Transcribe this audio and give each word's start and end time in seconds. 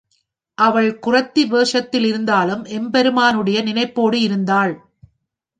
அவள் 0.57 0.99
குறத்தி 0.99 1.43
வேஷத்தில் 1.45 2.05
இருந்தாலும் 2.05 2.63
எம்பெருமானுடைய 2.63 3.63
நினைப்போடு 3.63 4.15
இருந்தாள். 4.21 4.73